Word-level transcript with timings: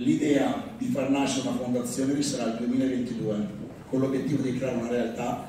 L'idea 0.00 0.64
di 0.78 0.86
far 0.86 1.10
nascere 1.10 1.48
una 1.48 1.58
fondazione 1.58 2.14
risalrà 2.14 2.52
al 2.52 2.56
2022, 2.56 3.36
con 3.86 4.00
l'obiettivo 4.00 4.40
di 4.40 4.56
creare 4.56 4.78
una 4.78 4.88
realtà 4.88 5.46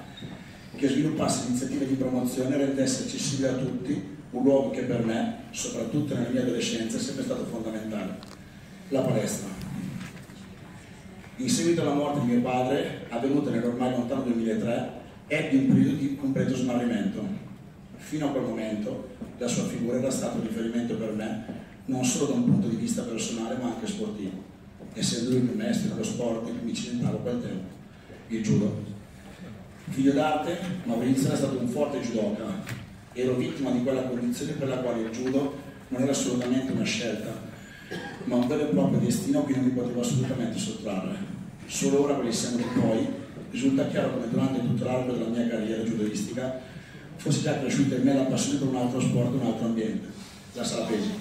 che 0.76 0.90
sviluppasse 0.90 1.48
iniziative 1.48 1.88
di 1.88 1.94
promozione 1.94 2.56
e 2.56 2.58
rendesse 2.58 3.04
accessibile 3.04 3.48
a 3.48 3.54
tutti 3.54 4.18
un 4.32 4.44
luogo 4.44 4.72
che 4.72 4.82
per 4.82 5.06
me, 5.06 5.44
soprattutto 5.52 6.16
nella 6.16 6.32
mia 6.32 6.42
adolescenza, 6.42 6.98
è 6.98 7.00
sempre 7.00 7.24
stato 7.24 7.46
fondamentale, 7.46 8.18
la 8.90 9.00
palestra. 9.00 9.48
In 11.38 11.50
seguito 11.50 11.82
alla 11.82 11.94
morte 11.94 12.20
di 12.20 12.26
mio 12.26 12.42
padre, 12.42 13.06
avvenuta 13.08 13.52
nell'ormai 13.52 13.92
lontano 13.92 14.24
2003, 14.24 14.90
ebbi 15.28 15.56
un 15.56 15.68
periodo 15.68 15.96
di 15.96 16.16
completo 16.18 16.56
smarrimento. 16.56 17.26
Fino 17.96 18.28
a 18.28 18.32
quel 18.32 18.44
momento 18.44 19.12
la 19.38 19.48
sua 19.48 19.64
figura 19.64 19.98
era 20.00 20.12
stato 20.12 20.40
un 20.40 20.48
riferimento 20.48 20.96
per 20.96 21.14
me 21.14 21.70
non 21.92 22.06
solo 22.06 22.28
da 22.28 22.34
un 22.34 22.46
punto 22.46 22.68
di 22.68 22.78
vista 22.78 23.04
personale 23.04 23.58
ma 23.58 23.66
anche 23.66 23.86
sportivo. 23.86 24.50
Essendo 24.94 25.36
il 25.36 25.44
mio 25.44 25.54
maestro 25.56 25.90
nello 25.90 26.04
sport 26.04 26.46
che 26.46 26.52
mi 26.64 26.74
cilentavo 26.74 27.18
a 27.18 27.20
quel 27.20 27.42
tempo, 27.42 27.66
il 28.28 28.42
judo. 28.42 28.84
Figlio 29.90 30.14
d'arte, 30.14 30.58
Maurizio 30.86 31.28
era 31.28 31.36
stato 31.36 31.60
un 31.60 31.68
forte 31.68 32.00
judoka. 32.00 32.46
Ero 33.14 33.36
vittima 33.36 33.72
di 33.72 33.84
quella 33.84 34.04
condizione 34.04 34.54
per 34.54 34.70
la 34.70 34.78
quale 34.78 35.02
il 35.02 35.10
judo 35.10 35.54
non 35.90 36.02
era 36.02 36.12
assolutamente 36.12 36.72
una 36.72 36.84
scelta, 36.84 37.30
ma 38.24 38.36
un 38.36 38.48
vero 38.48 38.70
e 38.70 38.72
proprio 38.72 39.00
destino 39.00 39.42
cui 39.42 39.54
non 39.54 39.66
mi 39.66 39.72
potevo 39.72 40.00
assolutamente 40.00 40.58
sottrarre. 40.58 41.40
Solo 41.66 42.04
ora, 42.04 42.32
senno 42.32 42.58
di 42.58 42.64
poi, 42.80 43.06
risulta 43.52 43.88
chiaro 43.88 44.14
come 44.14 44.30
durante 44.30 44.62
tutto 44.62 44.86
l'arco 44.86 45.12
della 45.12 45.28
mia 45.28 45.48
carriera 45.48 45.84
judoistica 45.84 46.60
fosse 47.18 47.42
già 47.42 47.60
cresciuta 47.60 47.96
in 47.96 48.04
me 48.04 48.14
la 48.16 48.24
passione 48.24 48.60
per 48.60 48.68
un 48.70 48.76
altro 48.78 49.02
sport, 49.02 49.34
un 49.34 49.46
altro 49.46 49.66
ambiente, 49.66 50.08
la 50.54 50.64
sala 50.64 50.86
pesi. 50.86 51.21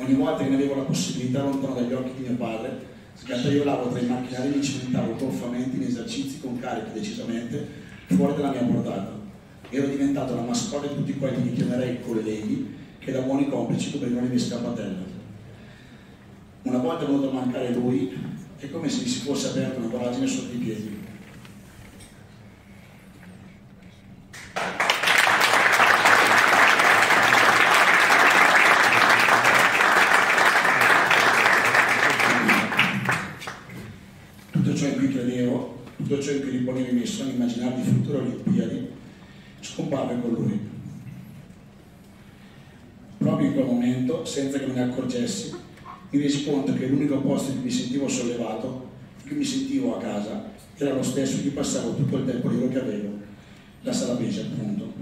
Ogni 0.00 0.14
volta 0.14 0.42
che 0.42 0.48
ne 0.48 0.54
avevo 0.56 0.76
la 0.76 0.82
possibilità, 0.82 1.42
lontano 1.42 1.74
dagli 1.74 1.92
occhi 1.92 2.14
di 2.16 2.22
mio 2.22 2.36
padre, 2.36 2.86
sgattaiolavo 3.14 3.90
tra 3.90 4.00
i 4.00 4.06
macchinari 4.06 4.52
e 4.52 4.56
mi 4.56 4.62
cimentavo 4.62 5.14
goffamente 5.14 5.76
in 5.76 5.82
esercizi 5.82 6.40
con 6.40 6.58
carichi 6.58 6.92
decisamente 6.94 7.68
fuori 8.06 8.34
dalla 8.34 8.50
mia 8.50 8.62
portata. 8.62 9.18
Ero 9.68 9.86
diventato 9.86 10.34
la 10.34 10.40
mascotte 10.40 10.88
di 10.88 10.94
tutti 10.94 11.18
quelli 11.18 11.50
che 11.50 11.52
chiamerei 11.52 12.00
colleghi 12.00 12.74
che 12.98 13.12
da 13.12 13.20
buoni 13.20 13.48
complici 13.48 13.92
coprivano 13.92 14.22
le 14.22 14.28
mie 14.28 14.38
scappatelle. 14.38 15.18
Una 16.62 16.78
volta 16.78 17.04
venuto 17.04 17.30
a 17.30 17.32
mancare 17.34 17.72
lui, 17.72 18.10
è 18.58 18.70
come 18.70 18.88
se 18.88 19.02
mi 19.02 19.08
si 19.08 19.20
fosse 19.20 19.48
aperta 19.48 19.78
una 19.78 19.88
voragine 19.88 20.26
sotto 20.26 20.54
i 20.54 20.58
piedi. 20.58 20.98
Tutto 34.50 34.74
ciò 34.74 34.86
in 34.86 34.96
cui 34.96 35.12
credevo, 35.12 35.82
tutto 36.02 36.22
ciò 36.22 36.32
in 36.32 36.40
cui 36.40 36.50
riponevo 36.50 36.88
i 36.88 36.92
miei 36.92 37.06
sogni 37.06 37.34
immaginari 37.34 37.82
di 37.82 37.88
future 37.88 38.18
Olimpiadi, 38.18 38.88
scomparve 39.60 40.20
con 40.20 40.30
lui. 40.32 40.60
Proprio 43.18 43.46
in 43.46 43.52
quel 43.52 43.66
momento, 43.66 44.24
senza 44.24 44.58
che 44.58 44.66
me 44.66 44.74
ne 44.74 44.82
accorgessi, 44.82 45.54
mi 46.10 46.20
resi 46.20 46.44
conto 46.44 46.74
che 46.74 46.86
l'unico 46.86 47.18
posto 47.20 47.50
in 47.50 47.56
cui 47.56 47.66
mi 47.66 47.70
sentivo 47.70 48.08
sollevato, 48.08 48.88
in 49.22 49.28
cui 49.28 49.36
mi 49.36 49.44
sentivo 49.44 49.96
a 49.96 50.00
casa, 50.00 50.50
era 50.76 50.94
lo 50.94 51.02
stesso 51.02 51.36
in 51.36 51.42
cui 51.42 51.50
passavo 51.50 51.94
tutto 51.94 52.16
il 52.16 52.24
tempo 52.24 52.48
libero 52.48 52.68
che 52.68 52.80
avevo, 52.80 53.18
la 53.82 53.92
sala 53.92 54.14
pesce 54.14 54.40
appunto. 54.40 54.92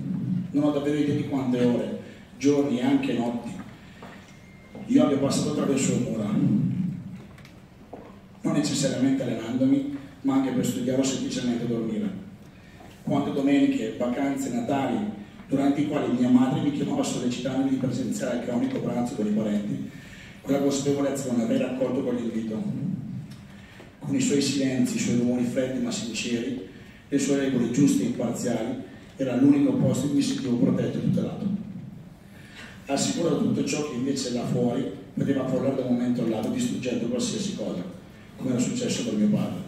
Non 0.50 0.64
ho 0.64 0.70
davvero 0.70 0.98
idea 0.98 1.14
di 1.14 1.28
quante 1.28 1.62
ore, 1.62 2.00
giorni 2.38 2.78
e 2.78 2.82
anche 2.82 3.12
notti 3.12 3.58
io 4.88 5.04
abbia 5.04 5.19
passato 5.19 5.54
tra 5.54 5.66
le 5.66 5.76
sue 5.76 5.96
mura, 5.96 6.24
non 8.41 8.52
necessariamente 8.54 9.22
allenandomi, 9.22 9.96
ma 10.29 10.34
anche 10.34 10.51
per 10.51 10.67
studiare 10.67 11.01
o 11.01 11.05
semplicemente 11.05 11.67
dormire. 11.67 12.07
Quante 13.03 13.33
domeniche, 13.33 13.94
vacanze, 13.97 14.50
Natali, 14.50 14.99
durante 15.49 15.81
i 15.81 15.89
quali 15.89 16.12
mia 16.12 16.28
madre 16.28 16.61
mi 16.61 16.72
chiamava 16.72 17.03
sollecitandomi 17.03 17.71
di 17.71 17.77
presenziare 17.77 18.38
al 18.38 18.44
cronico 18.44 18.78
pranzo 18.81 19.15
con 19.15 19.27
i 19.27 19.31
parenti, 19.31 19.91
con 20.43 20.53
la 20.53 20.61
consapevolezza 20.61 21.33
non 21.33 21.41
avrei 21.41 21.59
raccolto 21.59 22.03
quell'invito. 22.03 22.62
Con 24.00 24.15
i 24.15 24.21
suoi 24.21 24.43
silenzi, 24.43 24.97
i 24.97 25.00
suoi 25.00 25.17
rumori 25.17 25.44
freddi 25.44 25.83
ma 25.83 25.91
sinceri, 25.91 26.67
le 27.09 27.19
sue 27.19 27.38
regole 27.38 27.71
giuste 27.71 28.03
e 28.03 28.06
imparziali, 28.06 28.83
era 29.17 29.34
l'unico 29.37 29.72
posto 29.72 30.05
in 30.05 30.11
cui 30.11 30.19
mi 30.19 30.25
sentivo 30.25 30.56
protetto 30.56 30.99
e 30.99 31.00
tutelato. 31.00 31.47
Da 32.84 32.97
tutto 32.97 33.65
ciò 33.65 33.88
che 33.88 33.97
invece 33.97 34.33
là 34.33 34.44
fuori 34.44 34.84
poteva 35.15 35.47
crollare 35.47 35.77
da 35.77 35.84
un 35.84 35.94
momento 35.94 36.22
all'altro 36.22 36.53
distruggendo 36.53 37.06
qualsiasi 37.06 37.56
cosa, 37.56 37.83
come 38.37 38.50
era 38.50 38.59
successo 38.59 39.05
per 39.05 39.15
mio 39.15 39.28
padre. 39.28 39.68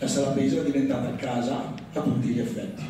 La 0.00 0.06
sala 0.06 0.28
pesi 0.28 0.54
era 0.54 0.64
diventata 0.64 1.14
casa 1.16 1.74
a 1.92 2.00
tutti 2.00 2.28
gli 2.28 2.38
effetti. 2.38 2.82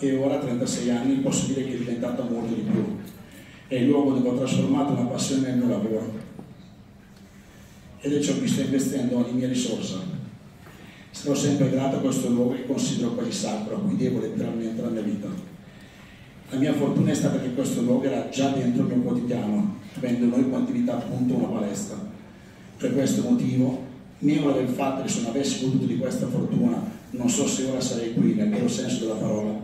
E 0.00 0.16
ora, 0.16 0.34
a 0.34 0.38
36 0.38 0.90
anni, 0.90 1.14
posso 1.20 1.46
dire 1.46 1.64
che 1.64 1.74
è 1.74 1.78
diventata 1.78 2.24
molto 2.24 2.52
di 2.52 2.60
più. 2.60 2.98
È 3.68 3.76
il 3.76 3.88
luogo 3.88 4.12
dove 4.12 4.28
ho 4.28 4.36
trasformato 4.36 4.92
una 4.92 5.08
passione 5.08 5.48
nel 5.48 5.56
mio 5.56 5.68
lavoro. 5.68 6.12
Ed 8.00 8.12
è 8.12 8.20
ciò 8.20 8.38
che 8.38 8.48
sto 8.48 8.60
investendo 8.60 9.16
ogni 9.16 9.32
mia 9.32 9.48
risorsa. 9.48 9.98
Sarò 11.10 11.34
sempre 11.34 11.70
grato 11.70 11.96
a 11.96 12.00
questo 12.00 12.28
luogo 12.28 12.54
che 12.54 12.66
considero 12.66 13.12
quasi 13.12 13.32
sacro, 13.32 13.76
a 13.76 13.78
cui 13.78 13.96
devo 13.96 14.20
letteralmente 14.20 14.82
la 14.82 14.88
mia 14.88 15.02
vita. 15.02 15.28
La 16.50 16.58
mia 16.58 16.74
fortuna 16.74 17.12
è 17.12 17.14
stata 17.14 17.40
che 17.40 17.54
questo 17.54 17.80
luogo 17.80 18.04
era 18.04 18.28
già 18.28 18.50
dentro 18.50 18.82
il 18.82 18.88
mio 18.88 19.02
quotidiano, 19.04 19.76
avendo 19.96 20.26
noi 20.26 20.50
quantità 20.50 20.98
appunto 20.98 21.34
una 21.34 21.46
palestra. 21.46 21.96
Per 22.76 22.92
questo 22.92 23.22
motivo, 23.22 23.81
memore 24.22 24.64
del 24.64 24.74
fatto 24.74 25.02
che 25.02 25.08
se 25.08 25.20
non 25.22 25.30
avessi 25.30 25.64
goduto 25.64 25.86
di 25.86 25.98
questa 25.98 26.26
fortuna, 26.28 26.80
non 27.10 27.28
so 27.28 27.46
se 27.46 27.64
ora 27.64 27.80
sarei 27.80 28.14
qui 28.14 28.34
nel 28.34 28.50
vero 28.50 28.68
senso 28.68 29.00
della 29.00 29.14
parola, 29.14 29.60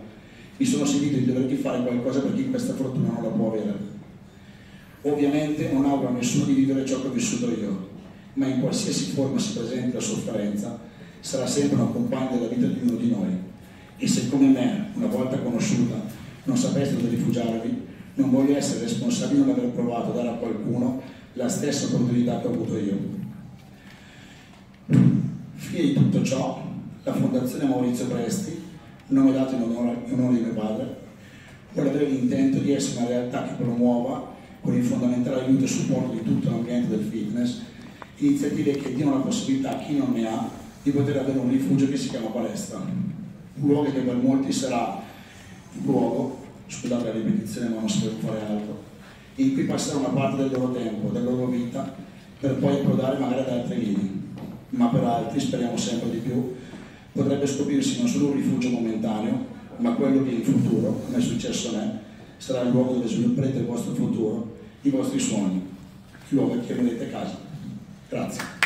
mi 0.56 0.66
sono 0.66 0.84
sentito 0.84 1.16
di 1.16 1.26
dover 1.26 1.50
fare 1.56 1.82
qualcosa 1.82 2.20
per 2.20 2.34
chi 2.34 2.50
questa 2.50 2.74
fortuna 2.74 3.12
non 3.12 3.22
la 3.22 3.28
può 3.28 3.52
avere. 3.52 3.96
Ovviamente 5.02 5.70
non 5.72 5.84
auguro 5.84 6.08
a 6.08 6.12
nessuno 6.12 6.44
di 6.44 6.54
vivere 6.54 6.84
ciò 6.84 7.00
che 7.00 7.06
ho 7.06 7.10
vissuto 7.12 7.48
io, 7.50 7.88
ma 8.34 8.46
in 8.46 8.60
qualsiasi 8.60 9.12
forma 9.12 9.38
si 9.38 9.56
presenti 9.56 9.92
la 9.92 10.00
sofferenza, 10.00 10.78
sarà 11.20 11.46
sempre 11.46 11.76
una 11.76 11.90
compagna 11.90 12.36
della 12.36 12.48
vita 12.48 12.66
di 12.66 12.80
ognuno 12.80 12.98
di 12.98 13.10
noi. 13.10 13.36
E 13.96 14.08
se 14.08 14.28
come 14.28 14.48
me, 14.48 14.86
una 14.94 15.06
volta 15.06 15.38
conosciuta, 15.38 15.94
non 16.44 16.56
sapeste 16.56 16.96
dove 16.96 17.10
rifugiarvi, 17.10 17.86
non 18.14 18.30
voglio 18.30 18.56
essere 18.56 18.80
responsabile 18.80 19.40
di 19.40 19.46
non 19.46 19.56
aver 19.56 19.70
provato 19.70 20.10
a 20.10 20.14
dare 20.14 20.28
a 20.28 20.32
qualcuno 20.32 21.00
la 21.34 21.48
stessa 21.48 21.86
opportunità 21.86 22.40
che 22.40 22.46
ho 22.48 22.52
avuto 22.52 22.76
io. 22.76 23.26
Fine 25.78 25.92
di 25.92 25.94
tutto 25.94 26.24
ciò, 26.24 26.60
la 27.04 27.12
Fondazione 27.12 27.66
Maurizio 27.66 28.06
Presti, 28.06 28.60
nome 29.06 29.30
dato 29.30 29.54
in 29.54 29.62
onore, 29.62 29.96
in 30.06 30.18
onore 30.18 30.34
di 30.34 30.40
mio 30.40 30.52
padre, 30.54 30.96
vuole 31.72 31.90
avere 31.90 32.06
l'intento 32.06 32.58
di 32.58 32.72
essere 32.72 32.98
una 32.98 33.08
realtà 33.10 33.44
che 33.44 33.62
promuova, 33.62 34.34
con 34.60 34.74
il 34.74 34.82
fondamentale 34.82 35.44
aiuto 35.44 35.62
e 35.62 35.68
supporto 35.68 36.14
di 36.14 36.24
tutto 36.24 36.50
l'ambiente 36.50 36.96
del 36.96 37.06
fitness, 37.08 37.60
iniziative 38.16 38.72
che 38.72 38.92
diano 38.92 39.18
la 39.18 39.20
possibilità 39.20 39.78
a 39.78 39.78
chi 39.78 39.96
non 39.96 40.10
ne 40.10 40.26
ha 40.26 40.48
di 40.82 40.90
poter 40.90 41.18
avere 41.18 41.38
un 41.38 41.48
rifugio 41.48 41.88
che 41.88 41.96
si 41.96 42.08
chiama 42.08 42.26
palestra. 42.26 42.78
Un 42.78 43.68
luogo 43.68 43.92
che 43.92 44.00
per 44.00 44.16
molti 44.16 44.50
sarà 44.50 45.00
un 45.74 45.84
luogo, 45.84 46.38
scusate 46.66 47.04
la 47.04 47.12
ripetizione 47.12 47.68
ma 47.68 47.82
non 47.82 47.86
può 47.86 48.30
fare 48.30 48.40
altro, 48.40 48.82
in 49.36 49.54
cui 49.54 49.62
passare 49.62 49.98
una 49.98 50.08
parte 50.08 50.42
del 50.42 50.50
loro 50.50 50.72
tempo, 50.72 51.10
della 51.10 51.30
loro 51.30 51.46
vita, 51.46 51.94
per 52.40 52.56
poi 52.56 52.80
approdare 52.80 53.16
magari 53.20 53.42
ad 53.42 53.48
altri 53.48 53.78
lini. 53.78 54.17
Ma 54.70 54.86
per 54.86 55.04
altri, 55.04 55.40
speriamo 55.40 55.76
sempre 55.76 56.10
di 56.10 56.18
più, 56.18 56.54
potrebbe 57.12 57.46
scoprirsi 57.46 57.98
non 57.98 58.08
solo 58.08 58.28
un 58.28 58.34
rifugio 58.34 58.68
momentaneo, 58.70 59.46
ma 59.78 59.92
quello 59.92 60.24
che 60.24 60.30
in 60.30 60.42
futuro, 60.42 61.00
come 61.04 61.16
è 61.16 61.20
successo 61.20 61.68
a 61.70 61.72
me, 61.72 62.00
sarà 62.36 62.62
il 62.62 62.70
luogo 62.70 62.94
dove 62.94 63.08
svilupperete 63.08 63.58
il 63.58 63.66
vostro 63.66 63.94
futuro, 63.94 64.56
i 64.82 64.90
vostri 64.90 65.18
sogni, 65.18 65.62
il 66.28 66.36
luogo 66.36 66.54
che 66.54 66.66
chiamerete 66.66 67.10
casa. 67.10 67.36
Grazie. 68.08 68.57